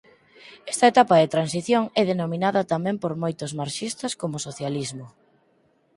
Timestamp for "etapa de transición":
0.91-1.83